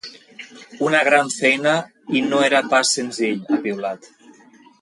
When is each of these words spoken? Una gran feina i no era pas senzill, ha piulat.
Una 0.87 1.01
gran 1.07 1.29
feina 1.33 1.75
i 2.21 2.25
no 2.31 2.41
era 2.49 2.65
pas 2.73 2.97
senzill, 2.99 3.39
ha 3.57 3.63
piulat. 3.67 4.15